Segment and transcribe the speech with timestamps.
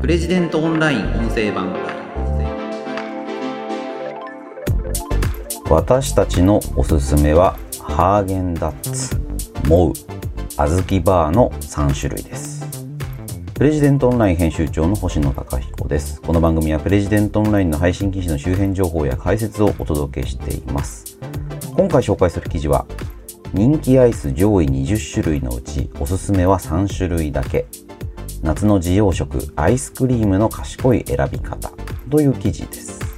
[0.00, 1.76] プレジデントオンライン音声版。
[5.68, 9.20] 私たちのおすすめはハーゲンダッツ、
[9.68, 9.92] モウ、
[10.56, 12.64] あずきバーの3種類です。
[13.52, 16.22] プレジデントオンライン編集長の星野貴彦です。
[16.22, 21.18] この番組はプレジデントオンラインの配信記事の周辺情報や解説をお届けしています。
[21.76, 22.86] 今回紹介する記事は
[23.52, 27.66] 人気アイス上位20種類のうちおすすめは3種類だけ。
[28.42, 31.70] 夏の自用食アイスクリームの賢い選び方
[32.10, 33.10] という記事です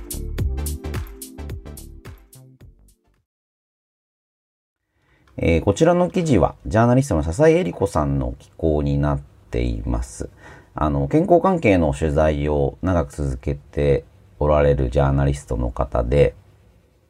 [5.45, 10.29] えー、こちらの記事はジャーナリストの笹井恵理子さんの寄稿になっています。
[10.75, 14.05] あの、健康関係の取材を長く続けて
[14.39, 16.35] おられるジャーナリストの方で、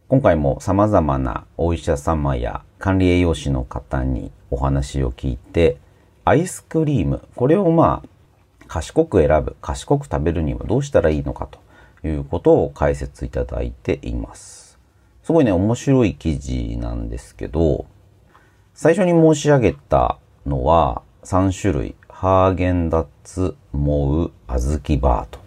[0.08, 5.78] 今回も様々なお医者様や管理栄養士の方にお話を聞いて、
[6.24, 11.58] アイスクリーム、これをまあ、賢く選ぶ、賢く食べるにはどうしたらいいのかと
[12.06, 14.78] いうことを解説いただいています。
[15.24, 17.86] すごいね、面白い記事なんですけど、
[18.74, 25.38] 最初に申し上げたのは3種類、ハーゲンダッツ、モウ、あずきバー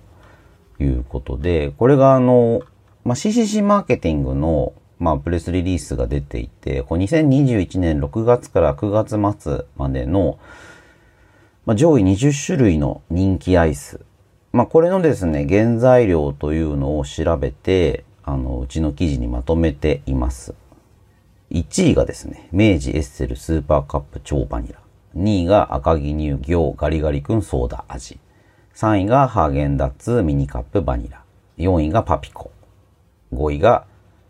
[0.78, 2.62] ということで、これがあの、
[3.06, 10.40] まあ、CCC マーケティングの、まあ、プレスリリースが出ていて、こう2021年6月から9月末までの、
[11.66, 14.02] まあ、上位20種類の人気アイス。
[14.54, 20.56] まあ、これのですね、原材料というのを調べて、あの、うちの記事にまとめています。
[21.52, 24.80] 1位がですね、明治エッセルスーパーカップ超バニラ。
[25.16, 28.20] 2位が赤城乳業ガリガリ君ソーダ味。
[28.76, 31.24] 3位がハーゲンダッツミニカップバニラ。
[31.58, 32.52] 4位がパピコ。
[33.34, 33.86] 5位が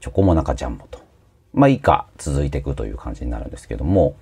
[0.05, 0.99] チョコモナカジャンボと。
[1.51, 4.15] まあ以下続いていくという感じになるんですけども、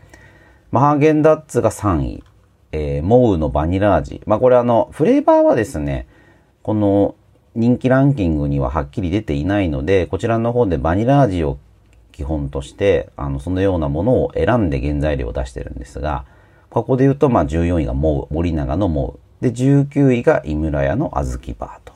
[0.71, 2.23] まあ、ハーゲンダッツが3位。
[2.71, 4.21] えー、モウのバニラ味。
[4.25, 6.07] まあこれあの、フレーバーはですね、
[6.61, 7.15] この
[7.53, 11.57] 人気ランキングにははっきり出ていないので、こちらの方でバニラ味を
[12.13, 16.23] 基本として、あの、そのようなものを選んで原材料を出してるんですが、
[16.69, 19.43] ここで言うと、まあ、14位がモウ、森永のモウ。
[19.43, 21.92] で、19位が井村屋の小豆バーと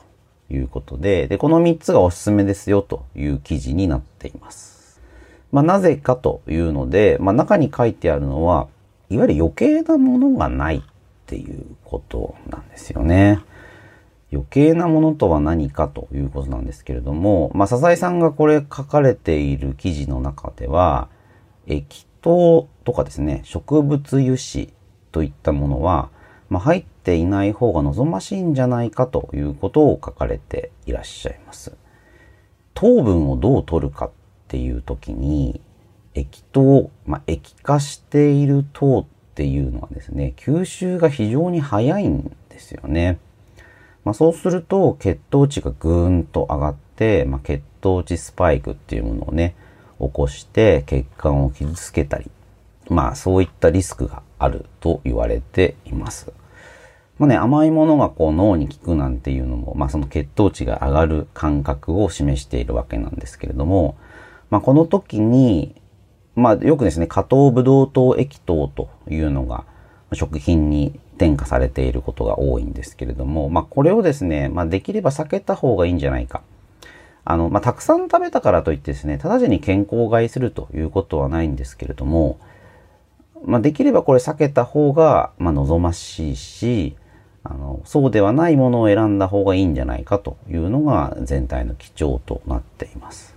[0.50, 5.00] いうことで、で、この3つがおすすめですよという記事になっています。
[5.52, 8.68] まあ、なぜかというので、まあ、中に書いてあるのは、
[9.10, 10.82] いわゆる余計なものがないっ
[11.26, 13.40] ていうことなんですよね。
[14.30, 21.08] 余計なものとは何かということなんですけれども、まあ、笹井さんがこれ書かれている記事の中では、
[21.66, 24.72] 液糖とかですね、植物油脂
[25.12, 26.10] といったものは、
[26.48, 31.76] まあ、入っていない方が望ましいんじゃないかということを書かれていらっしゃいます。
[32.74, 34.10] 糖分をどう取るかっ
[34.48, 35.60] ていう時に、
[36.14, 39.04] 液糖、まあ、液化している糖っ
[39.34, 43.18] ていうのはですね、吸収が非常に早いんですよね。
[44.04, 49.54] まあ、そうすると血糖値がぐーんと上がって、まあ、血糖値スパイクっていうものをね、
[50.00, 52.30] 起こして血管を傷つけたり、
[52.88, 56.32] まあそういったリスクがあると言われています。
[57.18, 63.96] まあね、甘いものがこう脳に効くなんていうのも、まあその血糖値が上がる感覚を示しているわけなんですけれども、
[64.50, 65.74] まあこの時に、
[66.36, 69.64] まあよくですね、加糖ブドウ糖液糖というのが
[70.12, 76.42] 食品に添加されていることが多いんですけれども、まあ、これをですね、まあ、できれば避けた方がいいんじゃないか。
[77.24, 82.38] あの、まあ、たくさん食べたからといってですね、直ちに健康を害するということはないんですけれども、
[83.44, 86.96] まあ、できればこれ避けた方が、まあ、望ましいし、
[87.50, 93.34] あの、そうではないものを選んだ方がいいんじゃないかというのが全体の基調となっています。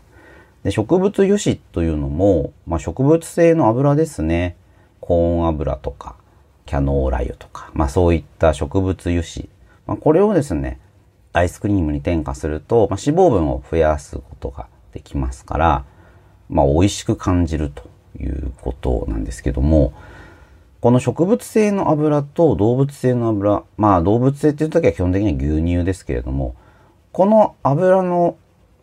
[0.63, 4.57] で、植物油脂というのも、まあ、植物性の油ですね。
[4.99, 6.15] コーン油とか、
[6.65, 9.49] キャノーラ油とか、まあそういった植物油脂、
[9.87, 10.79] まあ、これをですね、
[11.33, 15.85] アイスクリームに添加すると、まあ、脂肪分を増やすことができますから、
[16.49, 17.89] まあ美味しく感じると
[18.19, 19.93] いうことなんですけども、
[20.81, 26.55] この植物性の油と動物性の油、まあ動物性っていう時は基本的には牛乳ですけれども、
[27.11, 28.35] この油の、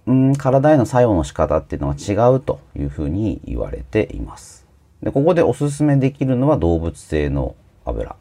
[0.06, 4.64] うん、体への作用の仕方っていうのは違うというふうに言われています。
[5.02, 8.14] で、ここでおすすめできるのは動物性の油。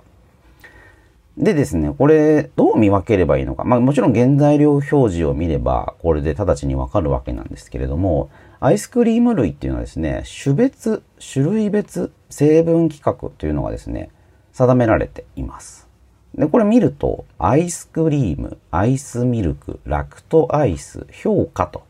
[1.38, 3.64] でですね、これどう見分ければいいのか。
[3.64, 14.10] まあもちろん原材料表示を見ればこれで直ちにわかるわけなんですけれども、アイスクリーム類っていうのはですね、種別、種類別、成分規格というのがですね、
[14.52, 15.88] 定められています。
[16.34, 21.84] で、これ見ると、アイスクリーム、アイスミルク、ラクトアイス、氷菓と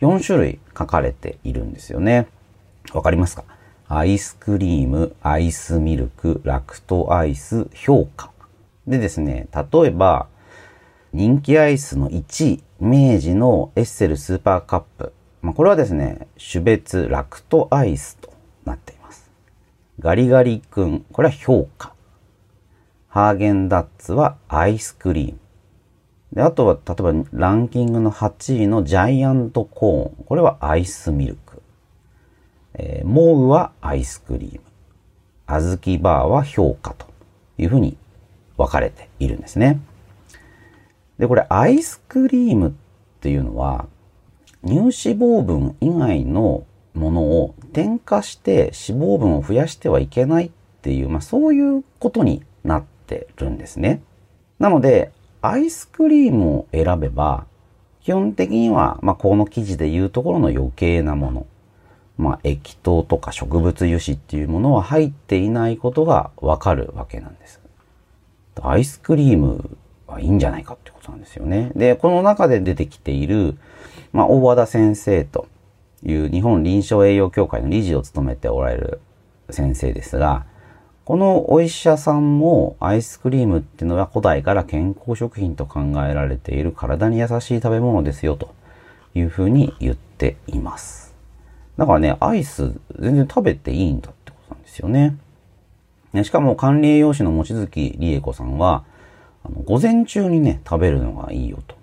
[0.00, 2.26] 4種類書かれているんですよね。
[2.92, 3.44] わかりますか？
[3.86, 8.31] アイスクリーム、アイスミルク、ラクトアイス、氷菓。
[8.86, 10.26] でですね、例えば、
[11.12, 15.12] 人気アイスの1位、明治のエッセルスーパーカップ。
[15.40, 18.32] まあ、これはですね、種別ラクトアイスと
[18.64, 19.30] なっています。
[20.00, 21.92] ガリガリ君、これは評価。
[23.08, 25.38] ハーゲンダッツはアイスクリーム。
[26.32, 30.24] で、あとは、例えばランキングの8位のジャイアントコーン。
[30.24, 31.62] これはアイスミルク。
[32.74, 34.60] えー、モウはアイスクリーム。
[35.46, 37.06] あずきバーは評価と
[37.58, 37.98] いうふうに
[38.62, 39.80] 分かれているんですね。
[41.18, 42.72] で、これアイスクリームっ
[43.20, 43.86] ていうのは
[44.64, 46.64] 乳脂肪分以外の
[46.94, 50.50] ものを添加して脂肪分を増やしてはいけないっ
[50.82, 54.02] ていう、まあそういうことになってるんですね。
[54.58, 55.10] なので、
[55.40, 57.46] アイスクリームを選べば、
[58.02, 61.46] 基本的には、まあこの記事で言うところの余計なもの、
[62.18, 67.61] まあ液糖とか植物油脂っていうものは入っていないことがわかるわけなんです。
[68.60, 69.76] アイスクリーム
[70.06, 71.72] はいいんじゃないかってことなんですよね。
[71.74, 73.56] で、この中で出てきている、
[74.12, 75.46] まあ、大和田先生と
[76.02, 79.00] いう日本臨床栄養協会の理事を務めておられる
[79.50, 80.44] 先生ですが、
[81.04, 88.54] このお医者さんもアイスクリームっていうのは古代から健康食品と考えられている体に優しい食べ物ですよと
[89.14, 91.14] いうふうに言っています。
[91.76, 95.16] だからね、アイス全然食べていいんだってことなんですよね。
[96.12, 98.84] ねしかも管理栄養士の望月理恵子さんは、
[99.44, 101.76] あの午前中にね、食べるのがいいよと。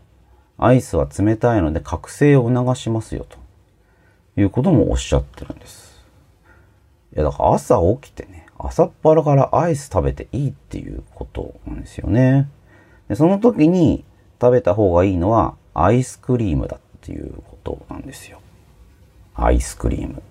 [0.57, 3.37] アイスは冷たいので覚醒を促しますよと。
[4.39, 6.03] いうこともおっしゃってるんです。
[7.15, 12.49] いや、だから朝起きてね、朝っぱらからアイス食べていいっていうことなんですよね。
[13.07, 14.03] でその時に
[14.39, 18.39] 食べた方がいいのはアイスクリームだっていうことなんですよ。
[19.33, 20.21] アイスクリーム。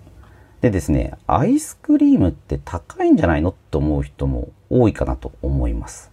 [0.61, 6.11] でですね、アイスクリームって高いんじゃないのって思う人も多いかなと思います。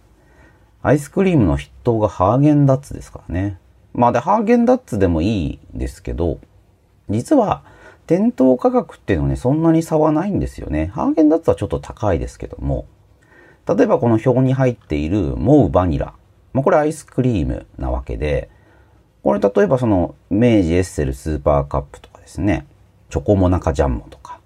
[0.81, 3.59] アイスクリームの筆頭がハーゲンダッツですからね。
[3.93, 6.39] まあで、ハーゲンダッツでもいいですけど、
[7.09, 7.63] 実は
[8.05, 10.87] 店頭価格っていうのはね、そんなに差はないんですよね。
[10.87, 12.85] ハーゲンダッツはちょっと高いですけども、
[13.67, 16.13] 例えばこの表に入っている MOWバニラ。
[16.53, 18.49] まあこれアイスクリームなわけで、
[19.23, 22.65] これ例えばその明治エッセルスーパーカップとかですね、
[23.09, 24.36] チョコモナカジャンボとか、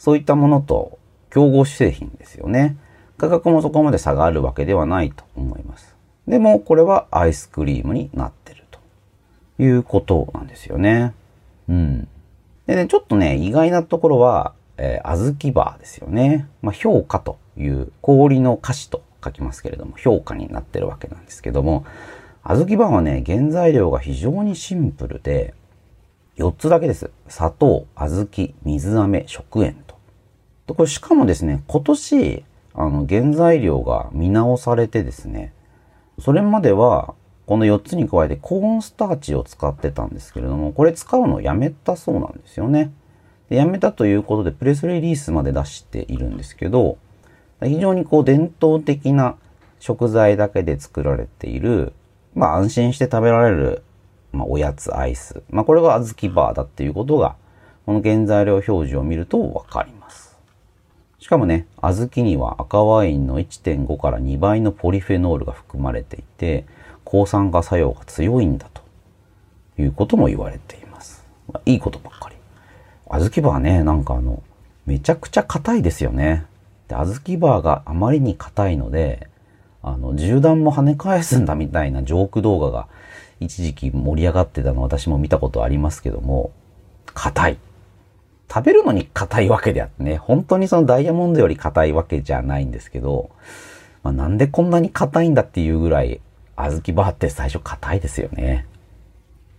[0.00, 0.98] そういったものと
[1.28, 2.76] 競合製品ですよね。
[3.18, 5.94] 価格もそこまで差があるわけではないと思います。
[6.26, 8.80] でもこれはアイスクリームになってると
[9.62, 11.12] いうことなんですよね。
[11.68, 12.08] うん。
[12.66, 16.48] でね、ちょっとね、意外なところは、えー、あずきバーですよね。
[16.62, 21.84] まあ、評価という氷の歌詞と書きますけれども、評価になってるわけなんですけども、
[22.42, 25.52] あずきバーはね、原材料が非常にシンプルで、
[26.40, 27.10] 4つだけです。
[27.28, 29.94] 砂糖、小豆、水飴、食塩と。
[30.66, 32.44] でこれしかもですね、今年、
[32.74, 35.52] あの、原材料が見直されてですね、
[36.18, 37.14] それまでは、
[37.46, 42.92] この4つに加えてコーンスターチを使ってたんですけれども、これ使うのをやめたそうなんですよね。
[43.50, 46.96] でやめたということでプレスリリースまで出しているんですけど、
[47.62, 49.36] 非常にこう伝統的な
[49.80, 51.92] 食材だけで作られている、
[52.34, 53.82] まあ安心して食べられる
[54.32, 55.42] まあ、おやつアイス。
[55.50, 57.36] まあ、これが小豆バーだっていうことが、
[57.86, 60.38] この原材料表示を見るとわかります。
[61.18, 66.64] しかもね、小豆には赤ワインの1.5から2倍のポリフェノールが含まれていて、
[67.04, 68.82] 抗酸化作用が強いんだと
[69.80, 71.26] いうことも言われています。
[71.52, 72.36] まあ、いいことばっかり。
[73.06, 74.42] 小豆バーね、なんかあの、
[74.86, 76.46] めちゃくちゃ硬いですよね。
[76.88, 79.28] で、小豆バーがあまりに硬いので、
[79.82, 82.86] あの、銃弾も跳ね返すんだみたいなジョーク動画が
[83.40, 86.52] 一時期盛り上がってたの私も見たことありますけども、
[87.14, 87.58] 硬い。
[88.52, 93.30] 食べるのに硬いわけであってね、本当にそのダイヤモンドより硬いわけじゃないんですけど、
[94.02, 96.20] まあ、なんでこんなに硬いんだっていうぐらい、
[96.56, 98.66] 小豆バーって最初硬いですよね。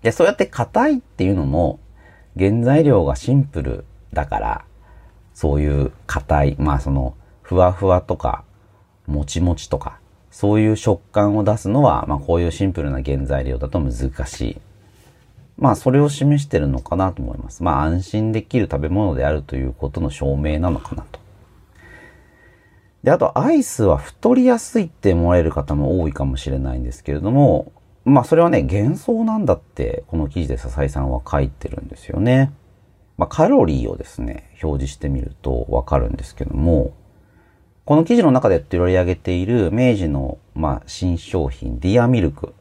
[0.03, 1.79] で、そうやって硬いっていうのも、
[2.37, 4.65] 原材料がシンプルだから、
[5.33, 8.43] そういう硬い、まあその、ふわふわとか、
[9.07, 10.00] もちもちとか、
[10.31, 14.61] そういう食感を出すのは、まあこういうシンプルな原材料だと難しい。
[15.57, 17.61] まあそれを示してるのかなと思います。
[17.61, 21.19] まあ安心できる食べ物であるということの証明なのかなと。
[23.03, 27.71] で、あとアイスは太りやすいって思われる方も多いかもしれないんですけれども、
[28.05, 32.53] まあそれはね、幻想なんだってこの記事で笹井さんは書いてるんですよね。
[33.17, 36.93] まあカロリーをですね、表示してみるとわかるんですけども、
[37.91, 42.53] この記事の中で取り上げている明治の、まあ、新商品、ディアミルク。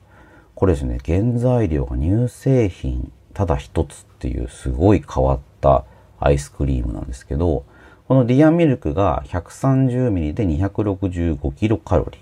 [0.57, 5.85] これですね、原材料が乳製品ただ一つっていうすごい変わった
[6.19, 7.63] アイスクリームなんですけど、
[8.09, 12.21] このディアミルクが 130ml で265キロカロリー。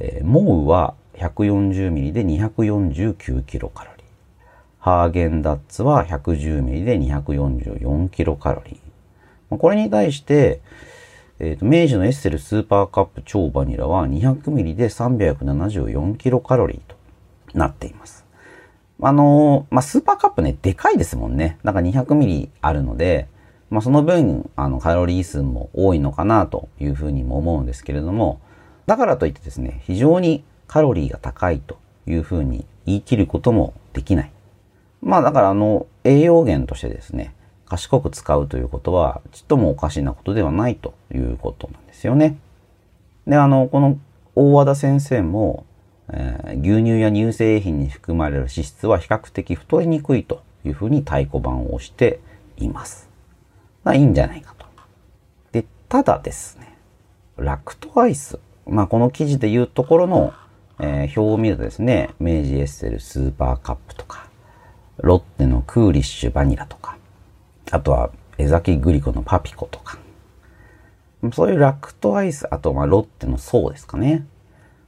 [0.00, 4.06] えー、モウは 140ml で249キロカロリー。
[4.80, 9.56] ハーゲンダッツは 110ml で244キロカロリー。
[9.56, 10.60] これに対して、
[11.40, 16.96] え、ー、と、明治のエッセルスーパーカップ超バニラは 200ml で374キロカロリーと
[17.54, 18.24] なっています。
[19.02, 21.58] あのー、まあ、スーパーカップね、でかいですもんね。
[21.64, 23.26] だか 200ml あるので、
[23.70, 28.40] まあ、その分、あの、カロリー数も多いのかなというふうにも思うんですけれども、
[28.86, 34.30] だからといってですね、非常にカロリーが高いというふうに言い切ることもできない。
[35.02, 37.34] まあだからあの、栄養源としてですね、
[37.66, 42.36] 賢く使うということは、ちっともおかしなことではないということなんですよね。
[43.26, 43.98] で、あの、この
[44.34, 45.64] 大和田先生も、
[46.08, 52.20] えー、牛乳や乳製品に含まれる脂質は比較的太りにくいというふうに太鼓判を押して
[52.58, 53.08] います。
[53.82, 54.66] まあいいんじゃないかと。
[55.52, 56.76] で、ただですね、
[57.36, 58.38] ラクトアイス。
[58.66, 60.34] まあこの記事で言うところの、
[60.78, 64.28] えー、表を見るとですね、明治エッセルスーパーカップとか、
[64.98, 66.98] ロッテのクーリッシュバニラとか、
[67.74, 69.98] あとは江崎グリコのパピコとか、
[71.32, 74.24] そういうラクトアイス、あと、ま、ロッテの爽ですかね。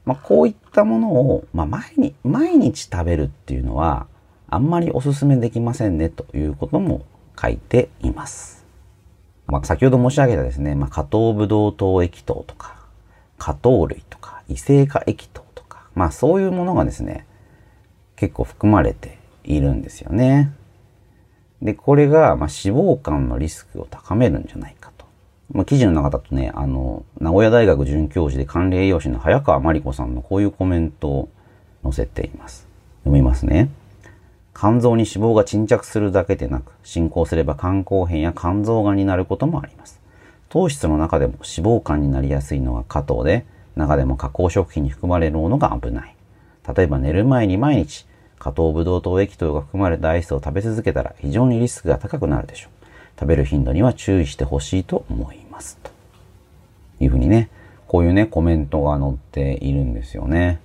[0.05, 4.07] まあ、こういったものを、まあ、毎日、毎日食べるっていうのは、
[4.49, 7.03] あんまりお勧めできませんね、ということも
[7.37, 8.65] 書いています。
[9.47, 12.77] まあ、先ほど申し上げたですね、まあ、加糖ブドウ糖液糖とか、
[13.37, 17.25] 加糖類とか、異性化液糖とか、まあ、そういうものがですね、
[18.15, 20.53] 結構含まれているんですよね。
[21.61, 25.05] で、これが、まあ、脂肪肝のリスクを高めるんじゃないかと。
[25.51, 31.29] まあ、記事の中だとね、あの、名古屋大学准教授で管理栄養士の早川真理子さんのこういうコメントを
[31.83, 32.67] 載せています。
[33.03, 33.69] 読みますね。
[34.55, 39.99] 肝臓に脂肪が沈着するだけでなく、進行すれば肝硬変や肝臓がんになることもあります。
[40.49, 43.45] 糖質の中でも脂肪肝になりやすいのは加糖で、
[43.75, 46.15] 中でも加工食品に含まれるものが危ない。
[46.75, 48.06] 例えば寝る前に毎日
[48.39, 52.85] 加糖ブドウ糖液糖が含まれたアイスを食べ続けたら非常にリスクが高くなるでしょう。
[53.19, 55.77] 食べる頻度には注意してほしいと思います。
[55.81, 55.91] と
[56.99, 57.49] いうふうにね、
[57.87, 60.59] こういうね、コメントが載っているんですよね。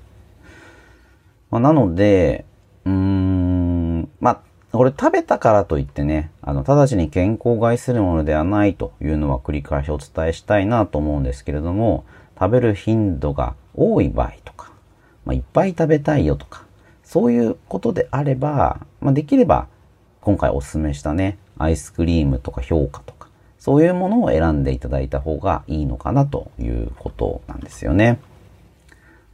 [1.51, 2.45] まあ、なので、
[2.85, 4.41] うーん、まあ、
[4.73, 12.05] これ食べたからといってね、あの、直ちに健康を害するものではないというのは繰り返しお伝えしたいなと思うんですけれども、
[12.39, 14.73] 食べる頻度が多い場合とか、
[15.25, 16.65] まあ、いっぱい食べたいよとか、
[17.13, 19.69] そういうことであれば、まあ、できれば、
[20.23, 23.29] 今回お勧めしたね、アイスクリームとか評価とか、
[23.59, 28.19] そういうものを選んでいただいた方がいいのかなということなんですよね。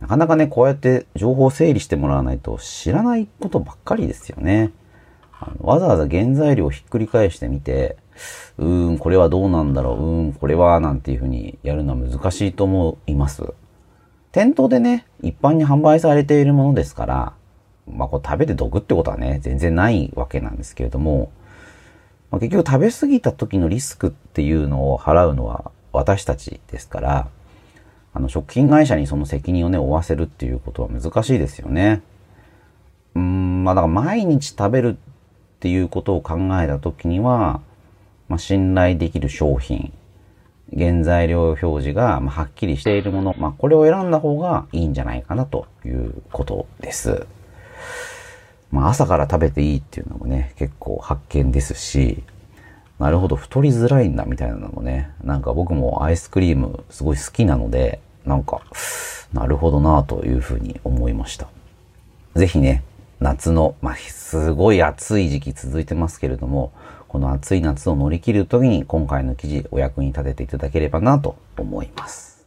[0.00, 4.72] なかなかね、こうやって情報を整理してもらわないと知らないことばっかりですよね。
[5.40, 7.96] あのわざわざ原材料をひっくり返してみて、
[8.56, 13.44] うーん、これはどうなんだろう、うーん、これは、なんていうふうにやるのは難しいと思います。
[14.32, 17.37] 店頭でね、一般に販売されているものですから、
[17.92, 21.30] まあこう食べて毒ってことはね、全然ないわけなんですけれども、
[22.30, 27.28] まあ、結局食べ過ぎた時のリスクっていうのを払うのは私たちですから、
[28.14, 32.02] あの食品会社にその責任をね、負わせるっていうことは難しいですよね。
[33.14, 37.60] うん、まあだから毎日食べるっていうことを考えた時には、
[38.28, 39.92] まあ信頼できる商品、
[40.76, 47.26] 原材料表示がはっきりしているもの、まあこれを選んだ方がいいんじゃないかなということです。
[48.70, 52.22] まあ朝から食べていいっていうのもね、結構発見ですし、
[52.98, 58.60] なるほど、太りづらいんだみたいなのもね、なんか僕もアイスクリームすごい好きなので、なんか、
[59.32, 61.48] なるほどなというふうに思いました。
[62.34, 62.82] ぜひね、
[63.20, 66.72] 夏の、まあ、すごい暑い時期続いてますけれども、
[67.08, 72.37] この暑い夏を乗り切るときに今回の記事お役に立てていただければなと思います。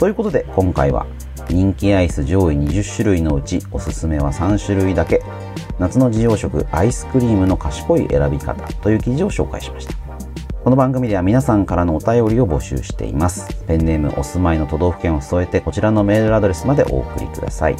[0.00, 1.06] ということで今回は
[1.50, 5.22] 人気アイス上位20種類のうちおすすめは3種類だけ
[5.78, 9.92] 夏の自用食アイスクリームの賢い選び方という記事を紹介しました。
[10.64, 13.62] この番組では皆さんからのお便りを募集しています。
[13.66, 17.76] ペンネームお住まいの都道府県を添えてこちらのメールアドレスまでお送りください。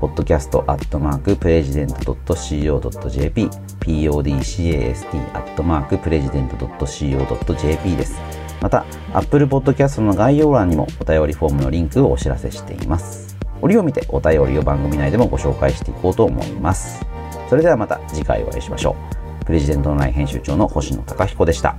[0.00, 3.48] podcast アットマークプレジデント .co.jp
[3.80, 8.43] podcast アットマークプレジデント .co.jp です。
[8.60, 13.36] また、Apple Podcast の概要欄にもお便りフォームのリンクをお知らせしています。
[13.60, 17.04] 折を見てお便りを番組内でもご紹介していこうと思います。
[17.48, 18.96] それではまた次回お会いしましょ
[19.42, 19.44] う。
[19.44, 21.76] プレジデントの内編集長の星野貴彦でした。